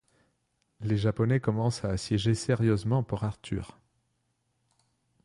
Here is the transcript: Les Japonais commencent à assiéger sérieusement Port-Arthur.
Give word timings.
Les 0.79 0.97
Japonais 0.97 1.39
commencent 1.39 1.85
à 1.85 1.89
assiéger 1.89 2.33
sérieusement 2.33 3.03
Port-Arthur. 3.03 3.77